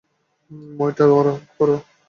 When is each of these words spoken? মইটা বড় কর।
মইটা 0.77 1.05
বড় 1.11 1.29
কর। 1.55 1.69